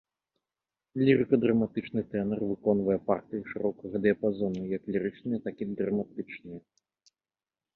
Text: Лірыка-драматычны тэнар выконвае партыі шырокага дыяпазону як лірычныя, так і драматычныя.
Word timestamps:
Лірыка-драматычны 1.05 2.01
тэнар 2.13 2.39
выконвае 2.51 2.97
партыі 3.09 3.45
шырокага 3.51 3.95
дыяпазону 4.07 4.61
як 4.77 4.83
лірычныя, 4.95 5.39
так 5.45 5.55
і 5.67 5.69
драматычныя. 5.83 6.59